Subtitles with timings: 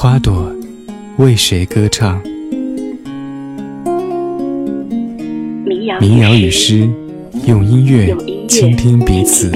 [0.00, 0.54] 花朵
[1.16, 2.22] 为谁歌唱？
[6.00, 6.88] 民谣与诗，
[7.48, 8.16] 用音乐
[8.46, 9.50] 倾听彼此。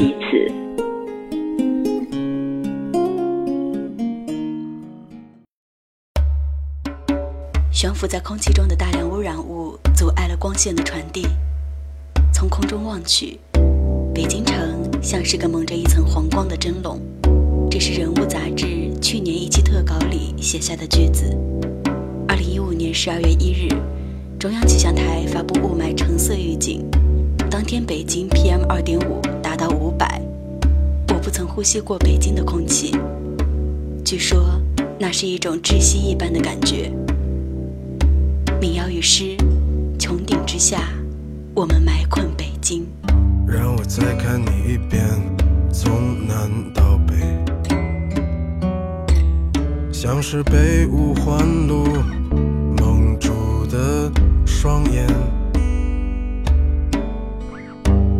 [7.70, 11.24] 悬浮在空气中的大量污染物阻碍了光线的传递。
[12.34, 13.38] 从空中望去，
[14.12, 14.59] 北京城
[15.00, 17.00] 像是个蒙着一层黄光的蒸笼。
[17.70, 18.66] 这是《人物》杂志
[19.02, 21.37] 去年一期特稿里写下的句子。
[22.28, 23.69] 二零一五年十二月一日，
[24.39, 26.89] 中央气象台发布雾霾橙色预警，
[27.50, 30.23] 当天北京 PM 二点五达到五百。
[31.08, 32.97] 我不曾呼吸过北京的空气，
[34.05, 34.61] 据说
[35.00, 36.89] 那是一种窒息一般的感觉。
[38.61, 39.36] 民谣与诗，
[39.98, 40.89] 穹顶之下。
[41.55, 42.86] 我们埋困北京。
[43.47, 45.05] 让我再看你一遍，
[45.70, 47.14] 从南到北，
[50.05, 51.86] 像是被五环路
[52.77, 54.11] 蒙住的
[54.45, 55.06] 双眼。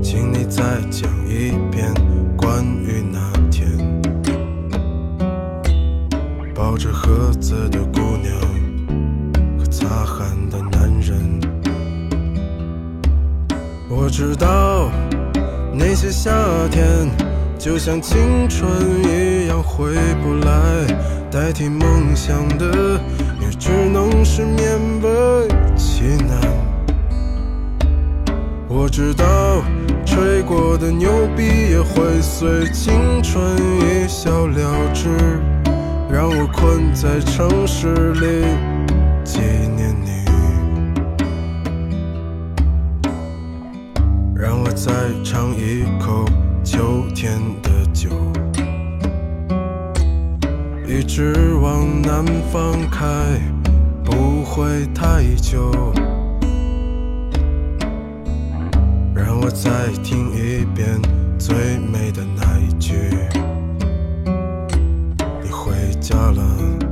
[0.01, 1.93] 请你再讲一遍
[2.37, 3.19] 关于那
[3.51, 3.69] 天
[6.55, 8.33] 抱着盒子的姑娘
[9.59, 11.41] 和擦汗的男人。
[13.89, 14.89] 我知道
[15.75, 16.31] 那些夏
[16.71, 17.11] 天
[17.59, 18.71] 就像青春
[19.03, 20.87] 一样回不来，
[21.33, 23.01] 代替梦想的
[23.41, 26.39] 也只能是勉为其难。
[28.69, 29.63] 我知道
[30.05, 35.09] 吹过的牛逼也会随青春一笑了之，
[36.11, 38.45] 让我困在城市里
[39.25, 39.41] 纪
[39.75, 40.25] 念你。
[44.37, 44.93] 让我再
[45.25, 46.27] 尝一口
[46.63, 48.11] 秋天的酒，
[50.95, 52.23] 一直往南
[52.53, 53.07] 方开，
[54.05, 55.73] 不会太久。
[59.15, 61.01] 让我再听一遍
[61.39, 62.93] 最美的那一句：
[65.43, 66.92] 你回家了。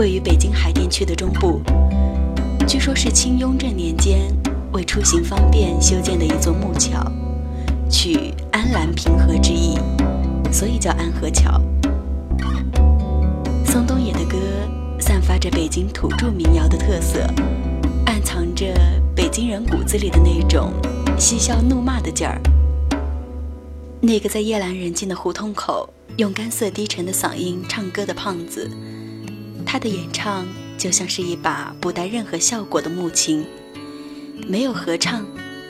[0.00, 1.60] 位于北京海淀区的中部，
[2.66, 4.34] 据说是清雍正年间
[4.72, 7.04] 为出行方便修建的一座木桥，
[7.90, 9.78] 取安澜平和之意，
[10.50, 11.60] 所以叫安河桥。
[13.66, 14.38] 宋冬野的歌
[14.98, 17.20] 散发着北京土著民谣的特色，
[18.06, 18.72] 暗藏着
[19.14, 20.72] 北京人骨子里的那种
[21.18, 22.40] 嬉笑怒骂的劲儿。
[24.00, 28.70] 那个在夜阑人静的胡同口用干涩低沉的嗓音唱歌的胖子。
[29.72, 33.46] 他的演唱就像是一把不带任何效果的木琴，
[34.48, 35.24] 没有合唱，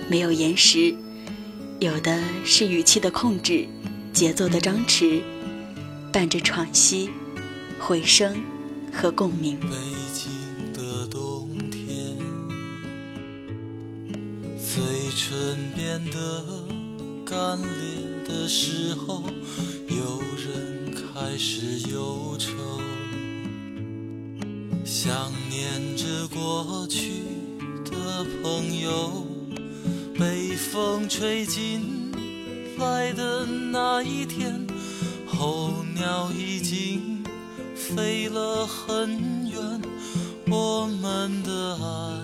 [0.09, 0.95] 没有延时，
[1.81, 3.69] 有的是语气的控制，
[4.11, 5.21] 节奏的张弛，
[6.11, 7.11] 伴着喘息、
[7.79, 8.43] 回声
[8.91, 9.61] 和共鸣。
[9.61, 9.69] 北
[10.15, 10.33] 京
[10.73, 12.17] 的冬天，
[14.57, 14.83] 嘴
[15.15, 16.43] 唇变得
[17.27, 19.23] 干裂的时候，
[19.89, 22.49] 有人开始忧愁，
[26.51, 27.23] 过去
[27.85, 29.25] 的朋友。
[30.19, 32.11] 北风吹进
[32.77, 34.67] 来的那一天，
[35.27, 37.23] 候鸟已经
[37.77, 39.81] 飞了很远，
[40.49, 42.19] 我们的爱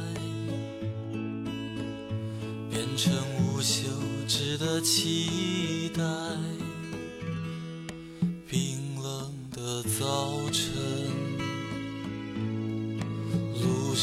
[2.68, 3.84] 变成无休
[4.26, 5.75] 止的期待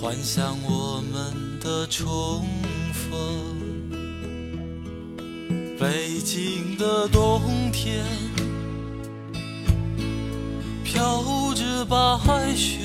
[0.00, 1.46] 幻想我们。
[1.66, 2.46] 的重
[2.92, 3.18] 逢，
[5.76, 8.04] 北京的冬天
[10.84, 12.78] 飘着白雪，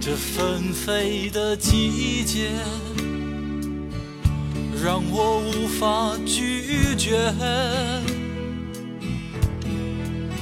[0.00, 2.50] 这纷飞的季节
[4.82, 7.32] 让我无法拒绝。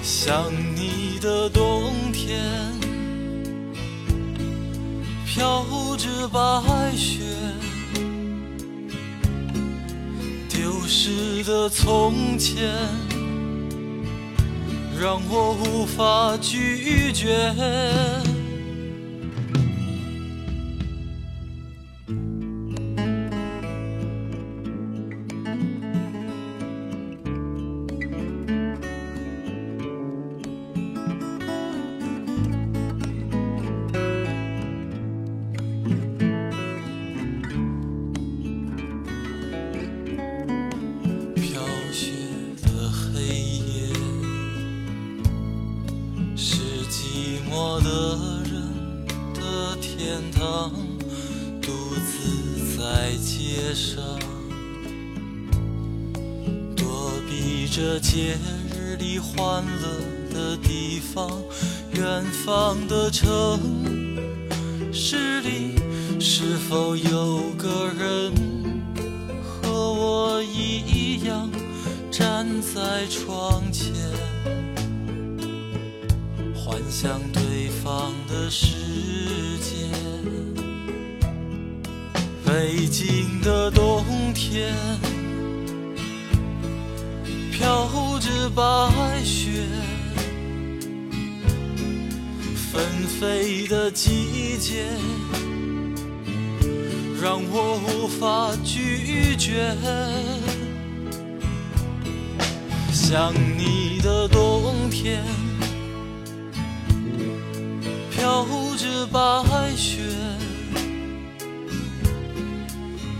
[0.03, 2.72] 想你的冬天。
[5.35, 7.23] 飘着白雪，
[10.47, 12.71] 丢失的从前，
[15.01, 17.51] 让我无法拒绝。
[57.75, 58.37] 这节
[58.77, 59.89] 日里欢乐
[60.31, 61.43] 的地方，
[61.93, 63.59] 远方的城
[64.93, 65.81] 市里，
[66.21, 68.31] 是否有个人
[69.43, 71.51] 和我一样
[72.11, 73.91] 站在窗前，
[76.55, 78.67] 幻想对方的世
[79.63, 79.89] 界？
[82.45, 84.05] 北京的冬
[84.35, 84.75] 天。
[87.63, 89.51] 飘着白雪，
[92.57, 94.85] 纷飞的季节
[97.23, 99.77] 让我无法拒绝。
[102.93, 105.23] 想你的冬天，
[108.11, 108.45] 飘
[108.77, 109.21] 着白
[109.77, 110.01] 雪，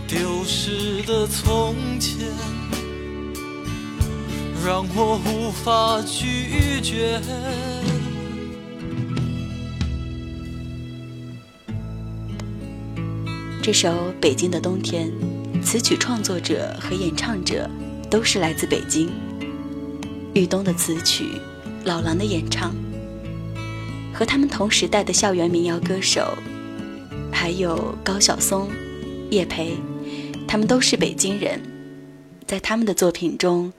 [0.05, 2.27] 丢失的从前。
[4.65, 7.19] 让我无法拒绝。
[13.61, 13.89] 这首
[14.21, 15.11] 《北京的冬天》，
[15.61, 17.69] 词曲创作者和演唱者
[18.09, 19.09] 都是来自北京。
[20.33, 21.25] 豫东的词曲，
[21.83, 22.73] 老狼的演唱，
[24.13, 26.37] 和他们同时代的校园民谣歌手，
[27.33, 28.69] 还有高晓松、
[29.29, 29.75] 叶培，
[30.47, 31.59] 他们都是北京人。
[32.47, 33.73] 在他们的作品中。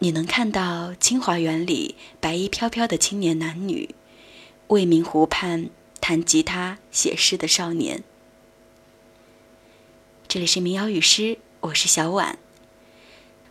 [0.00, 3.96] 你能看到清华园里白衣飘飘的青年男女，
[4.68, 8.04] 未名湖畔弹吉他写诗的少年。
[10.28, 12.38] 这里是民谣与诗，我是小婉。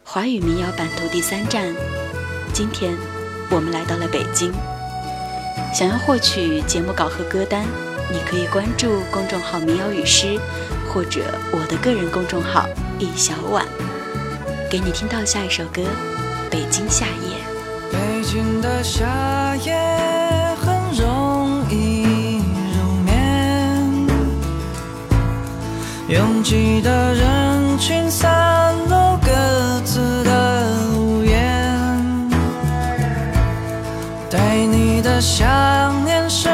[0.05, 1.75] 华语民谣版图第三站，
[2.53, 2.97] 今天
[3.51, 4.53] 我们来到了北京。
[5.73, 7.65] 想要获取节目稿和歌单，
[8.09, 10.39] 你可以关注公众号“民谣与诗”，
[10.87, 12.65] 或者我的个人公众号
[12.99, 13.67] “易小婉”。
[14.71, 15.83] 给你听到下一首歌。
[16.57, 17.37] 北京夏夜，
[17.91, 19.77] 北京的夏夜
[20.59, 22.41] 很容易
[22.73, 24.07] 入眠，
[26.07, 29.29] 拥挤的人群散落各
[29.85, 32.27] 自的屋檐，
[34.31, 36.49] 对你的想念是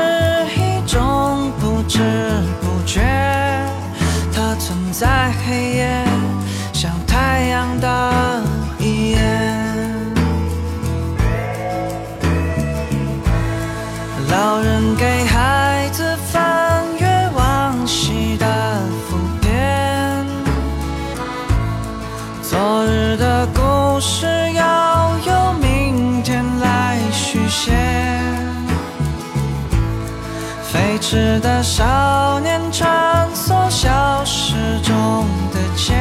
[31.14, 35.94] 时的少年穿梭消失中的街，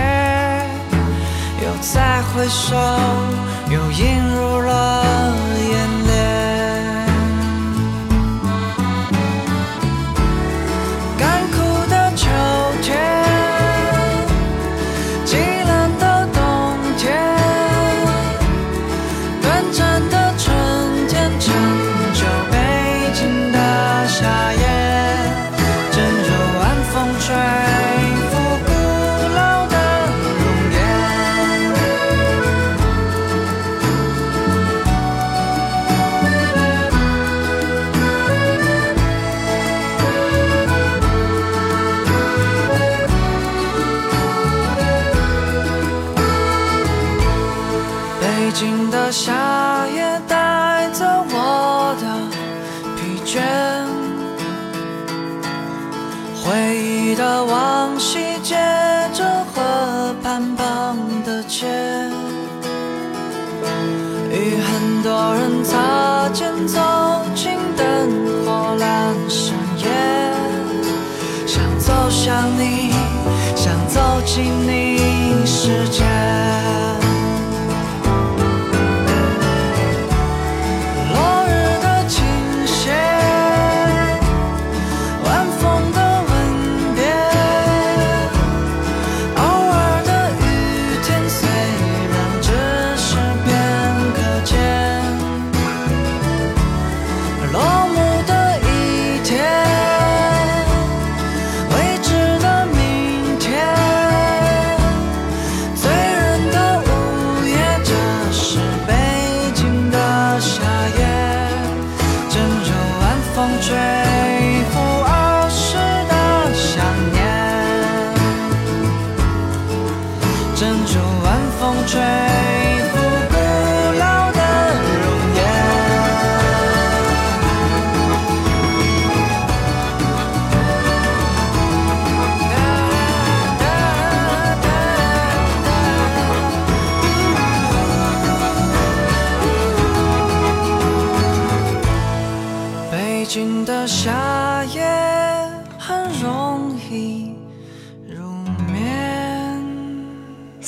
[1.62, 2.74] 又再回首，
[3.68, 5.04] 又映入了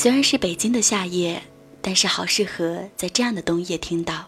[0.04, 1.42] 虽然是北京的夏夜，
[1.80, 4.26] 但是好适合在这样的冬夜听到。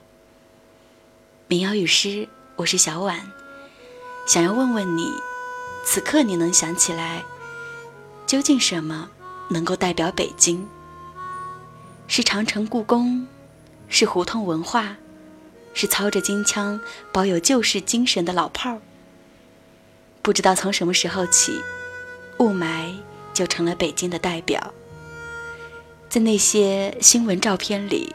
[1.48, 3.30] 民谣与诗，我是小婉，
[4.26, 5.06] 想要问问你，
[5.84, 7.22] 此刻你能想起来，
[8.26, 9.10] 究竟什么
[9.50, 10.66] 能够代表北京？
[12.06, 13.26] 是长城、故宫，
[13.86, 14.96] 是胡同文化，
[15.74, 16.80] 是操着金枪、
[17.12, 18.80] 保有旧式精神的老炮儿。
[20.22, 21.60] 不知道从什么时候起，
[22.38, 22.94] 雾霾
[23.34, 24.72] 就成了北京的代表。
[26.08, 28.14] 在那些新闻照片里，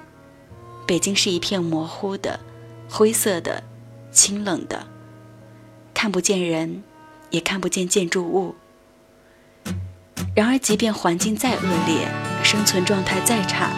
[0.88, 2.40] 北京是一片模糊的、
[2.90, 3.64] 灰色的、
[4.12, 4.88] 清冷的，
[5.94, 6.84] 看不见人，
[7.30, 8.56] 也看不见建筑物。
[10.34, 12.08] 然而，即便环境再恶劣，
[12.44, 13.70] 生存状态再差，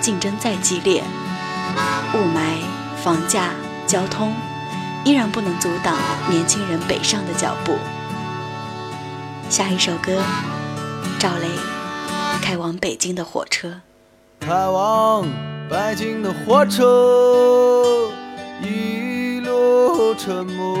[0.00, 1.02] 竞争再激烈，
[2.14, 2.58] 雾霾、
[3.02, 3.54] 房价、
[3.86, 4.34] 交通，
[5.04, 5.96] 依然不能阻挡
[6.28, 7.78] 年轻人北上的脚步。
[9.48, 10.22] 下一首歌，
[11.18, 11.71] 赵雷。
[12.42, 13.80] 开往北京的火车，
[14.40, 15.24] 开往
[15.70, 18.10] 北京的火车
[18.60, 20.76] 一路沉默。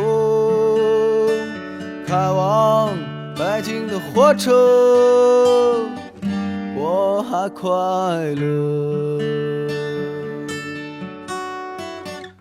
[2.04, 2.90] 开往
[3.36, 5.86] 北京的火车，
[6.76, 7.70] 我还快
[8.34, 9.22] 乐。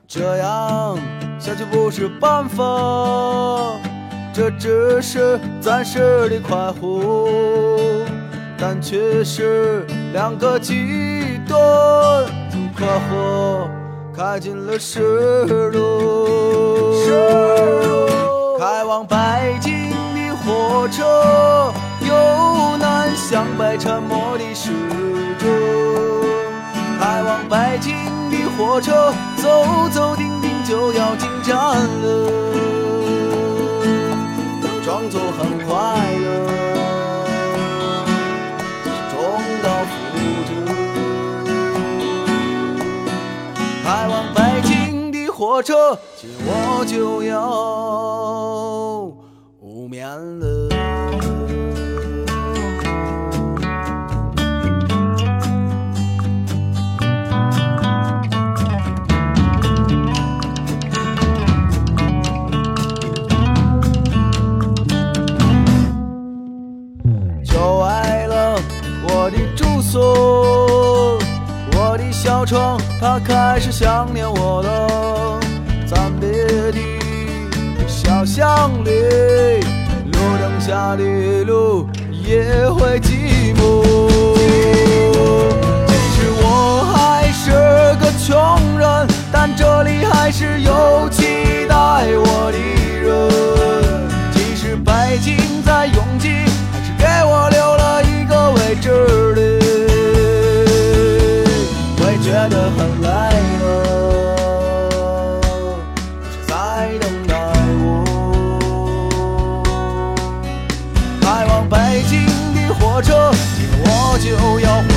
[0.07, 0.97] 这样
[1.39, 3.79] 下去不是办法，
[4.33, 8.00] 这只是暂时的快活。
[8.63, 11.59] 但却是两个极端，
[12.51, 13.67] 从快活
[14.15, 14.99] 开进了石
[15.73, 16.93] 路。
[18.59, 19.17] 开往北
[19.59, 21.73] 京的火车
[22.07, 24.69] 由南向北沉默的驶
[25.39, 25.47] 着。
[26.99, 27.95] 开往北京
[28.29, 32.29] 的火车，走走停停就要进站了，
[34.85, 35.73] 装作很快
[36.21, 36.29] 乐，
[45.61, 47.41] 车今我就要
[49.59, 50.07] 无眠
[50.39, 50.69] 了。
[67.43, 68.59] 就爱了
[69.03, 71.19] 我的住所
[71.73, 75.30] 我的小床它开始想念我了。
[75.93, 76.29] 暂别
[76.71, 76.79] 的
[77.85, 78.91] 小巷里，
[80.05, 81.03] 路灯下的
[81.43, 83.83] 路也会寂寞。
[85.85, 86.45] 其实我
[86.95, 87.51] 还是
[87.99, 92.57] 个穷人，但这里还是有期待我的
[93.03, 93.11] 人。
[94.31, 96.29] 即使北京再拥挤，
[96.71, 98.87] 还是给我留了一个位置
[99.35, 99.41] 的。
[101.97, 103.07] 会觉得很累
[103.59, 103.90] 了，
[114.21, 114.90] 就要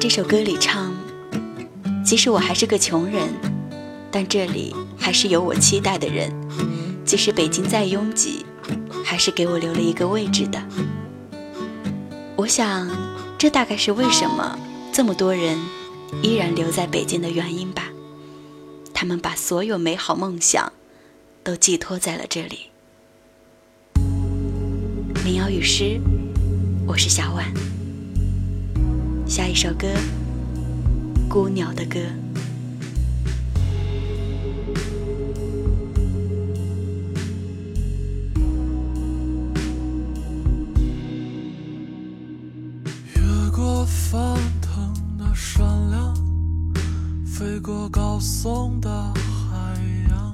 [0.00, 0.94] 这首歌里唱
[2.06, 3.28] ：“即使我还是个穷人，
[4.12, 6.32] 但这里还是有我期待的人。
[7.04, 8.46] 即使北京再拥挤，
[9.04, 10.62] 还是给我留了一个位置的。”
[12.36, 12.88] 我想，
[13.36, 14.56] 这大概是为什么
[14.92, 15.58] 这么多人
[16.22, 17.88] 依然留在北京的原因吧。
[18.94, 20.72] 他们把所有美好梦想
[21.42, 22.70] 都寄托在了这里。
[25.24, 26.00] 民谣与诗，
[26.86, 27.52] 我是小婉。
[29.28, 29.86] 下一首歌，
[31.28, 31.98] 《孤鸟的歌》。
[43.14, 44.18] 越过翻
[44.62, 46.14] 腾的山梁，
[47.26, 50.32] 飞过高耸的海洋，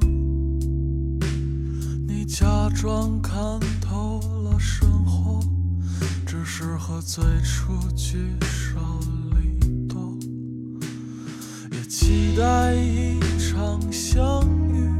[2.07, 5.41] 你假装看透了生活，
[6.45, 8.79] 只是和最初聚少
[9.31, 10.15] 离多，
[11.73, 11.83] 也。
[11.89, 14.93] 期待一场相遇，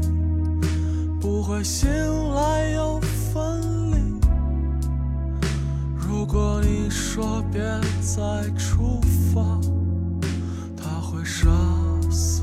[1.21, 1.87] 不会醒
[2.33, 4.19] 来又分离。
[5.95, 7.61] 如果你说别
[8.01, 8.99] 再出
[9.31, 9.61] 发，
[10.75, 11.47] 他会杀
[12.09, 12.41] 死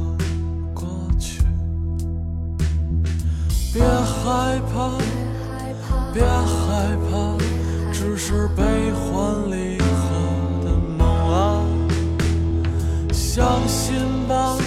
[0.73, 0.87] 过
[1.19, 1.43] 去。
[3.73, 4.97] 别害怕，
[6.15, 7.37] 别害怕，
[8.03, 9.85] 只是悲欢离合
[10.65, 11.63] 的梦啊！
[13.13, 13.95] 相信
[14.27, 14.59] 吧。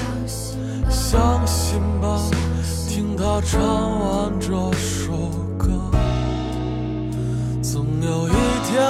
[0.89, 2.17] 相信吧，
[2.87, 3.59] 听他唱
[3.99, 5.11] 完这首
[5.57, 5.67] 歌，
[7.61, 8.31] 总有一
[8.65, 8.81] 天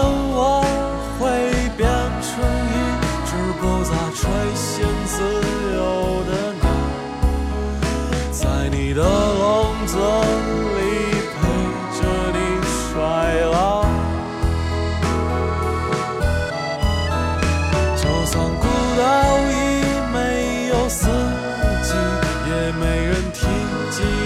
[23.97, 24.24] Jesus.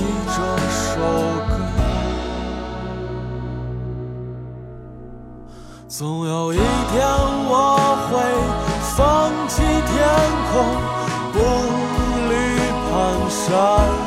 [0.00, 0.32] 起这
[0.70, 0.96] 首
[1.46, 1.52] 歌，
[5.88, 6.64] 总有一天
[7.50, 7.52] 我
[8.08, 8.12] 会
[8.96, 8.96] 放
[9.46, 9.92] 弃天
[10.50, 10.52] 空，
[11.34, 11.36] 步
[12.30, 12.32] 履
[12.88, 12.92] 蹒
[13.28, 13.99] 跚。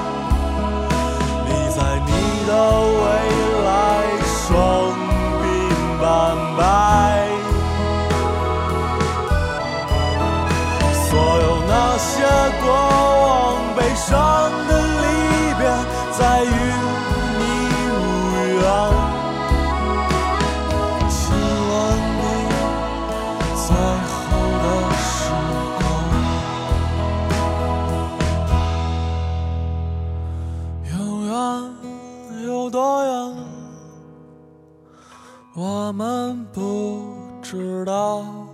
[36.54, 38.48] 不知道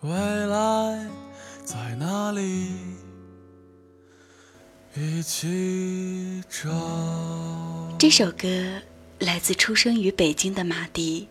[0.00, 1.08] 未来
[1.64, 2.70] 在哪里，
[4.96, 6.70] 一起找。
[7.98, 8.48] 这首歌
[9.18, 11.22] 来自出生于北京的马迪，《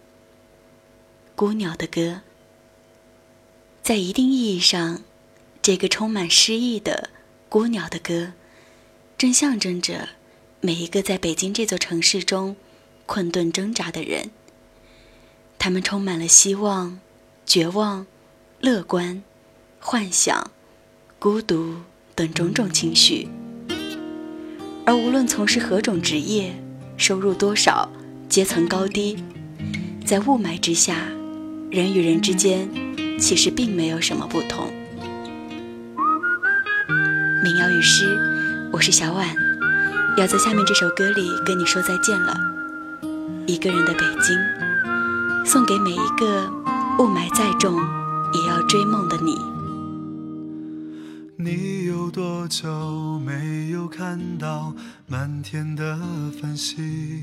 [1.36, 2.01] 孤鸟的歌》。
[3.81, 5.01] 在一定意义上，
[5.62, 7.09] 这个充满诗意的
[7.49, 8.13] 《孤鸟的歌》，
[9.17, 10.09] 正象征着
[10.62, 12.55] 每一个在北京这座城市中。
[13.05, 14.31] 困顿挣扎的人，
[15.63, 16.99] 他们充满了希望、
[17.45, 18.06] 绝望、
[18.60, 19.23] 乐观、
[19.80, 20.52] 幻想、
[21.17, 21.78] 孤独
[22.13, 23.30] 等种种情绪。
[24.86, 26.54] 而无论从事何种职业，
[26.97, 27.89] 收入多少，
[28.28, 29.23] 阶层高低，
[30.06, 30.97] 在雾霾之下，
[31.71, 32.67] 人与人之间
[33.17, 34.67] 其实并没有什么不同。
[37.41, 38.04] 民谣与诗，
[38.73, 39.34] 我是小婉，
[40.17, 42.36] 要在下面这首歌里跟你说再见了。
[43.47, 44.38] 一个人的北京，
[45.45, 46.49] 送给每一个
[46.99, 47.75] 雾霾再重
[48.34, 49.38] 也要追梦的你。
[51.38, 54.73] 你有多久没有看到
[55.08, 55.99] 满天的
[56.41, 57.21] 繁星？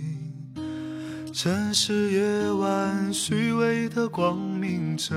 [1.33, 5.15] 城市夜晚虚伪的光明遮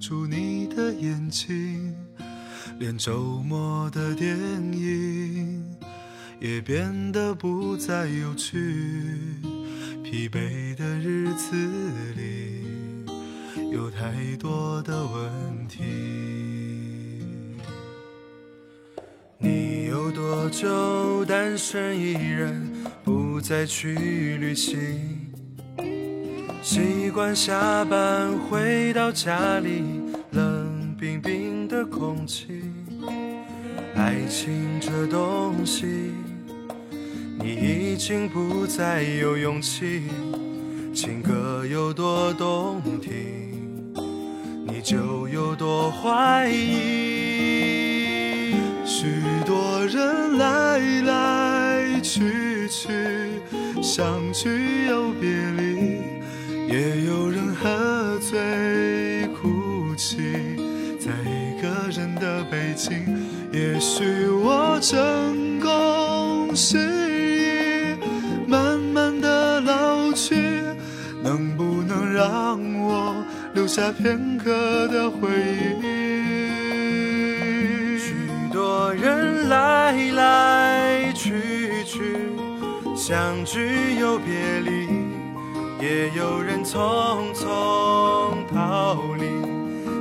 [0.00, 1.94] 住你的眼睛，
[2.78, 4.36] 连周末的电
[4.72, 5.64] 影
[6.40, 9.38] 也变得不再有趣。
[10.12, 11.56] 疲惫的日子
[12.14, 12.66] 里，
[13.72, 15.80] 有太多的问题。
[19.38, 22.70] 你有多久单身一人，
[23.02, 23.94] 不再去
[24.36, 25.32] 旅行？
[26.60, 29.82] 习惯下班回到家里，
[30.32, 32.62] 冷冰冰的空气。
[33.94, 36.12] 爱情这东西。
[37.44, 40.02] 你已经不再有勇气，
[40.94, 43.10] 情歌有多动听，
[44.64, 46.92] 你就有多怀疑。
[48.84, 49.06] 许
[49.44, 52.92] 多人来来去去，
[53.82, 56.00] 相聚又别离，
[56.68, 60.16] 也有人喝醉哭泣，
[60.96, 62.92] 在一个人的北京。
[63.52, 67.01] 也许我成功是。
[73.54, 75.28] 留下片刻的回
[75.82, 75.86] 忆。
[77.98, 78.14] 许
[78.52, 82.16] 多人来来去去，
[82.96, 84.88] 相聚又别离，
[85.80, 87.44] 也有人匆匆
[88.52, 89.26] 逃离。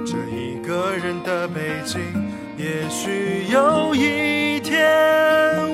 [0.06, 2.02] 这一个人的北京，
[2.58, 4.88] 也许有一天，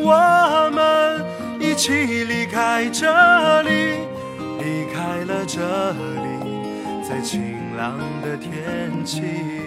[0.02, 1.24] 我们
[1.60, 4.00] 一起离开这里，
[4.60, 6.28] 离开了这里。
[7.08, 9.67] 在晴朗的天气。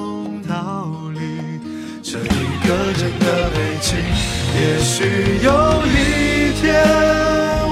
[0.61, 1.19] 逃离
[2.03, 3.97] 这一个人的北京。
[4.53, 4.93] 也许
[5.41, 5.49] 有
[5.87, 6.69] 一天，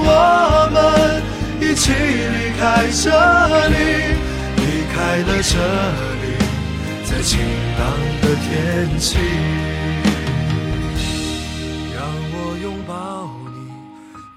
[0.02, 0.76] 我们
[1.60, 3.06] 一起离开这
[3.68, 3.74] 里，
[4.56, 4.60] 离
[4.92, 5.54] 开了这
[6.20, 6.24] 里，
[7.04, 7.38] 在晴
[7.78, 7.80] 朗
[8.22, 8.50] 的天
[8.98, 9.08] 气。
[11.94, 13.70] 让我拥抱你，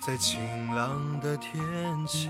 [0.05, 0.39] 在晴
[0.75, 1.51] 朗的天
[2.07, 2.29] 气。